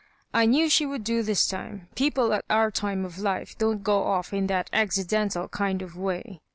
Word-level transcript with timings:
"I 0.33 0.47
knew 0.47 0.67
she 0.67 0.83
would 0.87 1.03
do 1.03 1.21
this 1.21 1.45
time. 1.45 1.87
People 1.93 2.33
at 2.33 2.43
our 2.49 2.71
time 2.71 3.05
of 3.05 3.19
life 3.19 3.55
don't 3.59 3.83
go 3.83 4.01
off 4.03 4.33
in 4.33 4.47
that 4.47 4.67
accidental 4.73 5.47
kind 5.47 5.83
of 5.83 5.95
way. 5.95 6.41